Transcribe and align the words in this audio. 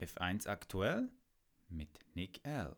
F1 0.00 0.46
aktuell 0.46 1.08
mit 1.68 1.90
Nick 2.14 2.40
L. 2.44 2.74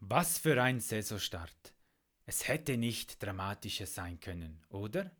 Was 0.00 0.38
für 0.38 0.62
ein 0.62 0.80
Saisonstart. 0.80 1.74
Es 2.26 2.46
hätte 2.46 2.76
nicht 2.76 3.22
dramatischer 3.22 3.86
sein 3.86 4.20
können, 4.20 4.62
oder? 4.68 5.10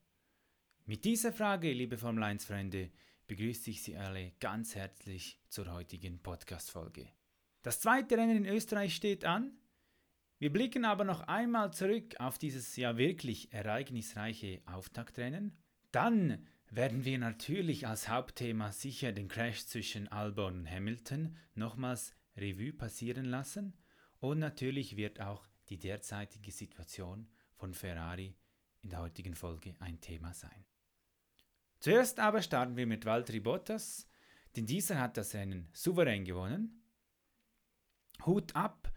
Mit 0.84 1.04
dieser 1.04 1.32
Frage, 1.32 1.72
liebe 1.72 1.98
Formel 1.98 2.24
1 2.24 2.44
Freunde, 2.44 2.90
begrüße 3.26 3.70
ich 3.70 3.82
Sie 3.82 3.96
alle 3.96 4.32
ganz 4.40 4.74
herzlich 4.74 5.40
zur 5.48 5.72
heutigen 5.72 6.20
Podcast-Folge. 6.20 7.08
Das 7.62 7.80
zweite 7.80 8.16
Rennen 8.16 8.44
in 8.44 8.46
Österreich 8.46 8.94
steht 8.94 9.24
an. 9.24 9.56
Wir 10.42 10.52
blicken 10.52 10.84
aber 10.84 11.04
noch 11.04 11.28
einmal 11.28 11.72
zurück 11.72 12.18
auf 12.18 12.36
dieses 12.36 12.74
ja 12.74 12.98
wirklich 12.98 13.52
ereignisreiche 13.52 14.60
Auftaktrennen. 14.66 15.56
Dann 15.92 16.48
werden 16.68 17.04
wir 17.04 17.16
natürlich 17.20 17.86
als 17.86 18.08
Hauptthema 18.08 18.72
sicher 18.72 19.12
den 19.12 19.28
Crash 19.28 19.64
zwischen 19.66 20.08
Albon 20.08 20.58
und 20.58 20.68
Hamilton 20.68 21.36
nochmals 21.54 22.16
Revue 22.36 22.72
passieren 22.72 23.26
lassen 23.26 23.78
und 24.18 24.40
natürlich 24.40 24.96
wird 24.96 25.20
auch 25.20 25.46
die 25.68 25.78
derzeitige 25.78 26.50
Situation 26.50 27.28
von 27.54 27.72
Ferrari 27.72 28.34
in 28.80 28.90
der 28.90 28.98
heutigen 28.98 29.36
Folge 29.36 29.76
ein 29.78 30.00
Thema 30.00 30.34
sein. 30.34 30.64
Zuerst 31.78 32.18
aber 32.18 32.42
starten 32.42 32.76
wir 32.76 32.88
mit 32.88 33.04
Valtteri 33.04 33.38
Bottas, 33.38 34.08
denn 34.56 34.66
dieser 34.66 34.98
hat 34.98 35.16
das 35.16 35.34
Rennen 35.34 35.68
souverän 35.72 36.24
gewonnen. 36.24 36.82
Hut 38.26 38.56
ab, 38.56 38.92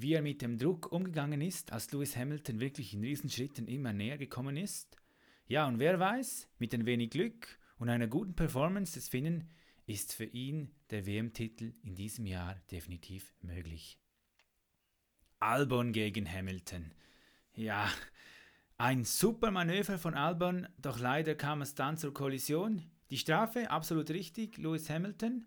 wie 0.00 0.14
er 0.14 0.22
mit 0.22 0.42
dem 0.42 0.58
Druck 0.58 0.92
umgegangen 0.92 1.40
ist, 1.40 1.72
als 1.72 1.90
Lewis 1.92 2.16
Hamilton 2.16 2.60
wirklich 2.60 2.94
in 2.94 3.02
Riesenschritten 3.02 3.66
immer 3.66 3.92
näher 3.92 4.18
gekommen 4.18 4.56
ist. 4.56 4.96
Ja, 5.46 5.66
und 5.66 5.78
wer 5.78 5.98
weiß, 5.98 6.48
mit 6.58 6.74
ein 6.74 6.86
wenig 6.86 7.10
Glück 7.10 7.58
und 7.78 7.88
einer 7.88 8.06
guten 8.06 8.34
Performance 8.34 8.94
des 8.94 9.08
Finnen 9.08 9.48
ist 9.86 10.12
für 10.12 10.26
ihn 10.26 10.70
der 10.90 11.06
WM-Titel 11.06 11.72
in 11.82 11.94
diesem 11.94 12.26
Jahr 12.26 12.56
definitiv 12.70 13.34
möglich. 13.40 13.98
Albon 15.40 15.92
gegen 15.92 16.30
Hamilton. 16.30 16.92
Ja, 17.54 17.90
ein 18.76 19.04
super 19.04 19.50
Manöver 19.50 19.98
von 19.98 20.14
Albon, 20.14 20.68
doch 20.78 20.98
leider 20.98 21.34
kam 21.34 21.62
es 21.62 21.74
dann 21.74 21.96
zur 21.96 22.12
Kollision. 22.12 22.82
Die 23.10 23.18
Strafe 23.18 23.70
absolut 23.70 24.10
richtig, 24.10 24.58
Lewis 24.58 24.90
Hamilton. 24.90 25.46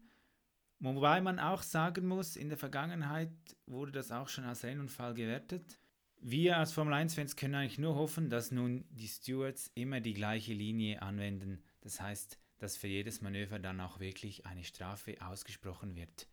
Wobei 0.83 1.21
man 1.21 1.37
auch 1.37 1.61
sagen 1.61 2.07
muss, 2.07 2.35
in 2.35 2.49
der 2.49 2.57
Vergangenheit 2.57 3.31
wurde 3.67 3.91
das 3.91 4.11
auch 4.11 4.27
schon 4.27 4.45
als 4.45 4.63
Rennunfall 4.63 5.13
gewertet. 5.13 5.77
Wir 6.19 6.57
als 6.57 6.73
Formel 6.73 6.95
1-Fans 6.95 7.35
können 7.35 7.53
eigentlich 7.53 7.77
nur 7.77 7.93
hoffen, 7.93 8.31
dass 8.31 8.51
nun 8.51 8.83
die 8.89 9.07
Stewards 9.07 9.71
immer 9.75 10.01
die 10.01 10.15
gleiche 10.15 10.53
Linie 10.53 11.03
anwenden. 11.03 11.63
Das 11.81 12.01
heißt, 12.01 12.39
dass 12.57 12.77
für 12.77 12.87
jedes 12.87 13.21
Manöver 13.21 13.59
dann 13.59 13.79
auch 13.79 13.99
wirklich 13.99 14.47
eine 14.47 14.63
Strafe 14.63 15.15
ausgesprochen 15.21 15.95
wird. 15.95 16.27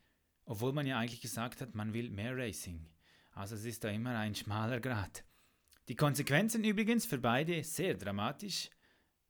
Obwohl 0.47 0.73
man 0.73 0.87
ja 0.87 0.99
eigentlich 0.99 1.21
gesagt 1.21 1.61
hat, 1.61 1.75
man 1.75 1.93
will 1.93 2.09
mehr 2.09 2.35
Racing. 2.35 2.87
Also 3.33 3.55
es 3.55 3.67
ist 3.67 3.85
da 3.85 3.91
immer 3.91 4.19
ein 4.19 4.35
schmaler 4.35 4.81
Grad. 4.81 5.25
Die 5.89 5.95
Konsequenzen 5.95 6.65
übrigens 6.65 7.05
für 7.05 7.19
beide 7.19 7.63
sehr 7.65 7.95
dramatisch. 7.95 8.71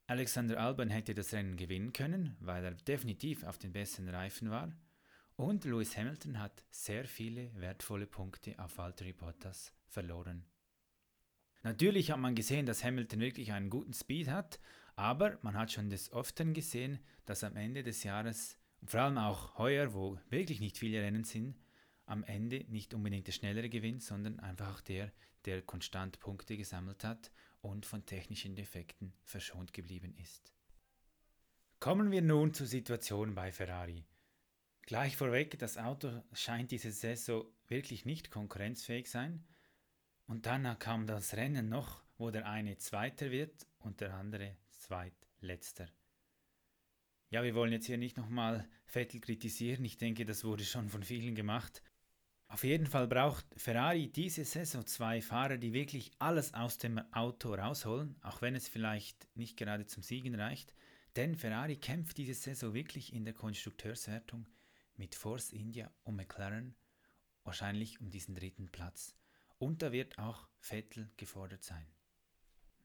Alexander 0.07 0.61
Albon 0.61 0.91
hätte 0.91 1.15
das 1.15 1.33
Rennen 1.33 1.57
gewinnen 1.57 1.93
können, 1.93 2.37
weil 2.39 2.65
er 2.65 2.75
definitiv 2.75 3.43
auf 3.43 3.59
den 3.59 3.73
besten 3.73 4.09
Reifen 4.09 4.51
war. 4.51 4.73
Und 5.39 5.65
Lewis 5.65 5.97
Hamilton 5.97 6.41
hat 6.41 6.65
sehr 6.69 7.05
viele 7.05 7.55
wertvolle 7.55 8.09
Punkte 8.09 8.59
auf 8.59 8.77
Valtteri 8.77 9.13
Bottas 9.13 9.73
verloren. 9.87 10.45
Natürlich 11.63 12.11
hat 12.11 12.19
man 12.19 12.35
gesehen, 12.35 12.67
dass 12.67 12.83
Hamilton 12.83 13.21
wirklich 13.21 13.53
einen 13.53 13.71
guten 13.71 13.95
Speed 13.95 14.27
hat, 14.27 14.59
aber 14.97 15.39
man 15.43 15.55
hat 15.55 15.71
schon 15.71 15.91
des 15.91 16.13
Öfteren 16.13 16.55
gesehen, 16.55 16.99
dass 17.25 17.45
am 17.45 17.55
Ende 17.55 17.85
des 17.85 18.03
Jahres, 18.03 18.59
vor 18.85 18.99
allem 18.99 19.17
auch 19.17 19.57
heuer, 19.59 19.95
wo 19.95 20.19
wirklich 20.29 20.59
nicht 20.59 20.77
viele 20.77 21.03
Rennen 21.03 21.23
sind, 21.23 21.57
am 22.05 22.25
Ende 22.25 22.65
nicht 22.69 22.93
unbedingt 22.93 23.29
der 23.29 23.33
Schnellere 23.33 23.69
gewinnt, 23.69 24.03
sondern 24.03 24.41
einfach 24.41 24.81
der, 24.81 25.13
der 25.45 25.63
konstant 25.63 26.19
Punkte 26.19 26.57
gesammelt 26.57 27.05
hat 27.05 27.31
und 27.61 27.87
von 27.87 28.05
technischen 28.05 28.57
Defekten 28.57 29.13
verschont 29.23 29.73
geblieben 29.73 30.17
ist. 30.17 30.53
Kommen 31.79 32.11
wir 32.11 32.23
nun 32.23 32.55
zur 32.55 32.67
Situation 32.67 33.37
bei 33.37 33.53
Ferrari. 33.53 34.05
Gleich 34.89 35.19
vorweg, 35.19 35.59
das 35.59 35.77
Auto 35.77 36.23
scheint 36.33 36.71
diese 36.71 36.93
Saison 36.93 37.45
wirklich 37.67 38.07
nicht 38.07 38.31
konkurrenzfähig 38.31 39.11
sein. 39.11 39.45
Und 40.27 40.47
dann 40.47 40.79
kam 40.79 41.07
das 41.07 41.35
Rennen 41.35 41.69
noch, 41.69 42.03
wo 42.17 42.31
der 42.31 42.49
eine 42.49 42.79
Zweiter 42.79 43.31
wird 43.31 43.67
und 43.81 44.01
der 44.01 44.15
andere 44.15 44.57
Zweitletzter. 44.71 45.91
Ja, 47.29 47.43
wir 47.43 47.55
wollen 47.55 47.73
jetzt 47.73 47.85
hier 47.85 47.99
nicht 47.99 48.17
nochmal 48.17 48.67
Vettel 48.87 49.21
kritisieren. 49.21 49.85
Ich 49.85 49.99
denke, 49.99 50.25
das 50.25 50.43
wurde 50.43 50.65
schon 50.65 50.89
von 50.89 51.03
vielen 51.03 51.35
gemacht. 51.35 51.83
Auf 52.47 52.65
jeden 52.65 52.87
Fall 52.87 53.09
braucht 53.09 53.45
Ferrari 53.59 54.11
diese 54.11 54.47
Saison 54.47 54.87
zwei 54.87 55.21
Fahrer, 55.21 55.59
die 55.59 55.75
wirklich 55.75 56.13
alles 56.19 56.55
aus 56.55 56.79
dem 56.79 56.97
Auto 57.13 57.53
rausholen, 57.53 58.17
auch 58.23 58.41
wenn 58.41 58.55
es 58.55 58.69
vielleicht 58.69 59.29
nicht 59.37 59.59
gerade 59.59 59.85
zum 59.85 60.03
Siegen 60.03 60.35
reicht. 60.35 60.75
Denn 61.15 61.37
Ferrari 61.37 61.77
kämpft 61.77 62.17
diese 62.17 62.33
Saison 62.33 62.73
wirklich 62.73 63.13
in 63.13 63.27
der 63.27 63.35
Konstrukteurswertung 63.35 64.47
mit 64.99 65.15
Force 65.15 65.53
India 65.53 65.91
und 66.05 66.17
McLaren 66.17 66.75
wahrscheinlich 67.45 68.01
um 68.01 68.11
diesen 68.11 68.35
dritten 68.35 68.69
Platz. 68.69 69.15
Und 69.59 69.83
da 69.83 69.93
wird 69.93 70.19
auch 70.19 70.49
Vettel 70.61 71.11
gefordert 71.17 71.65
sein. 71.65 71.87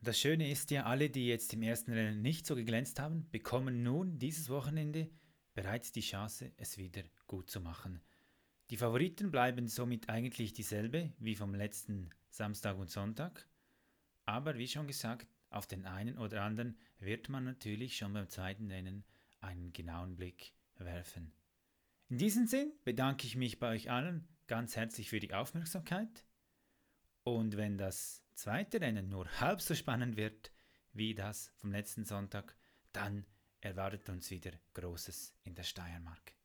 Das 0.01 0.19
Schöne 0.19 0.49
ist 0.51 0.71
ja, 0.71 0.83
alle, 0.83 1.09
die 1.09 1.27
jetzt 1.27 1.53
im 1.53 1.61
ersten 1.61 1.93
Rennen 1.93 2.21
nicht 2.21 2.45
so 2.45 2.55
geglänzt 2.55 2.99
haben, 2.99 3.29
bekommen 3.31 3.83
nun 3.83 4.19
dieses 4.19 4.49
Wochenende 4.49 5.09
bereits 5.53 5.91
die 5.91 6.01
Chance, 6.01 6.51
es 6.57 6.77
wieder 6.77 7.03
gut 7.27 7.49
zu 7.49 7.61
machen. 7.61 8.01
Die 8.69 8.77
Favoriten 8.77 9.31
bleiben 9.31 9.67
somit 9.67 10.09
eigentlich 10.09 10.53
dieselbe 10.53 11.13
wie 11.19 11.35
vom 11.35 11.53
letzten 11.53 12.09
Samstag 12.29 12.77
und 12.77 12.89
Sonntag, 12.89 13.47
aber 14.25 14.57
wie 14.57 14.67
schon 14.67 14.87
gesagt, 14.87 15.27
auf 15.49 15.67
den 15.67 15.85
einen 15.85 16.17
oder 16.17 16.41
anderen 16.41 16.77
wird 16.99 17.29
man 17.29 17.43
natürlich 17.43 17.95
schon 17.95 18.13
beim 18.13 18.29
zweiten 18.29 18.71
Rennen 18.71 19.03
einen 19.41 19.71
genauen 19.73 20.15
Blick 20.15 20.53
werfen. 20.77 21.31
In 22.13 22.19
diesem 22.19 22.45
Sinn 22.45 22.71
bedanke 22.83 23.25
ich 23.25 23.35
mich 23.35 23.57
bei 23.57 23.73
euch 23.73 23.89
allen 23.89 24.27
ganz 24.45 24.75
herzlich 24.75 25.09
für 25.09 25.19
die 25.19 25.33
Aufmerksamkeit 25.33 26.27
und 27.23 27.57
wenn 27.57 27.75
das 27.79 28.23
zweite 28.35 28.79
Rennen 28.79 29.09
nur 29.09 29.25
halb 29.39 29.61
so 29.61 29.73
spannend 29.73 30.15
wird 30.15 30.51
wie 30.91 31.15
das 31.15 31.51
vom 31.55 31.71
letzten 31.71 32.05
Sonntag, 32.05 32.55
dann 32.91 33.25
erwartet 33.61 34.09
uns 34.09 34.29
wieder 34.29 34.51
Großes 34.75 35.33
in 35.41 35.55
der 35.55 35.63
Steiermark. 35.63 36.35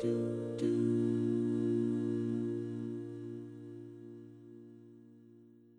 do 0.00 0.56
do 0.58 0.73